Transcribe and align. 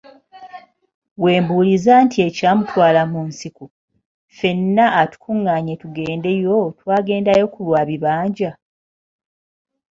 We 1.23 1.33
mbuuliza 1.43 1.93
nti 2.05 2.17
ekyamutwala 2.27 3.01
mu 3.11 3.21
nsiko, 3.29 3.65
ffenna 4.31 4.85
atukungaanye 5.01 5.73
tugendeyo 5.81 6.57
twagendayo 6.79 7.45
ku 7.53 7.59
lwa 7.67 7.81
bibanja? 7.89 8.51